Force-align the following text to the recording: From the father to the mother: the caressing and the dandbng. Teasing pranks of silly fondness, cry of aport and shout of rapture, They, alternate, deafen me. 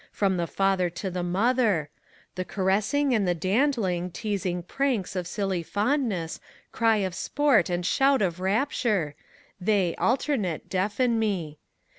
From 0.11 0.37
the 0.37 0.47
father 0.47 0.89
to 0.89 1.11
the 1.11 1.21
mother: 1.21 1.91
the 2.33 2.43
caressing 2.43 3.13
and 3.13 3.27
the 3.27 3.35
dandbng. 3.35 4.11
Teasing 4.11 4.63
pranks 4.63 5.15
of 5.15 5.27
silly 5.27 5.61
fondness, 5.61 6.39
cry 6.71 6.95
of 7.05 7.13
aport 7.13 7.69
and 7.69 7.85
shout 7.85 8.23
of 8.23 8.39
rapture, 8.39 9.13
They, 9.59 9.93
alternate, 9.97 10.67
deafen 10.69 11.19
me. 11.19 11.59